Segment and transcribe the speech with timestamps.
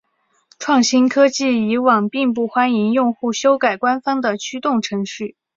[0.57, 5.35] 创新科技以往并不欢迎用户修改官方的驱动程序。